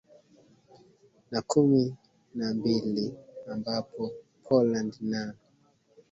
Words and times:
na 1.31 1.41
kumi 1.41 1.95
na 2.35 2.53
mbili 2.53 3.13
ambapo 3.47 4.11
poland 4.49 4.95
na 5.01 5.33